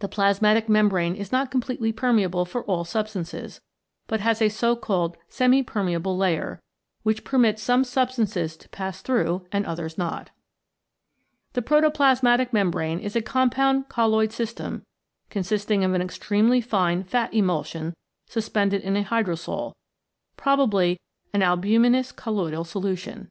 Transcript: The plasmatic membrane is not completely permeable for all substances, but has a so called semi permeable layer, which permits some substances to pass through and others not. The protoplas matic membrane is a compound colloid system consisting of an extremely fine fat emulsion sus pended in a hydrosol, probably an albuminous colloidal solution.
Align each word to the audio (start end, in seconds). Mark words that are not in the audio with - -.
The 0.00 0.10
plasmatic 0.10 0.68
membrane 0.68 1.14
is 1.14 1.32
not 1.32 1.50
completely 1.50 1.90
permeable 1.90 2.44
for 2.44 2.64
all 2.66 2.84
substances, 2.84 3.62
but 4.06 4.20
has 4.20 4.42
a 4.42 4.50
so 4.50 4.76
called 4.76 5.16
semi 5.30 5.62
permeable 5.62 6.18
layer, 6.18 6.60
which 7.02 7.24
permits 7.24 7.62
some 7.62 7.82
substances 7.82 8.58
to 8.58 8.68
pass 8.68 9.00
through 9.00 9.46
and 9.50 9.64
others 9.64 9.96
not. 9.96 10.28
The 11.54 11.62
protoplas 11.62 12.20
matic 12.20 12.52
membrane 12.52 12.98
is 12.98 13.16
a 13.16 13.22
compound 13.22 13.88
colloid 13.88 14.32
system 14.32 14.84
consisting 15.30 15.82
of 15.82 15.94
an 15.94 16.02
extremely 16.02 16.60
fine 16.60 17.02
fat 17.02 17.32
emulsion 17.32 17.94
sus 18.26 18.50
pended 18.50 18.82
in 18.82 18.98
a 18.98 19.02
hydrosol, 19.02 19.72
probably 20.36 21.00
an 21.32 21.40
albuminous 21.42 22.12
colloidal 22.14 22.64
solution. 22.64 23.30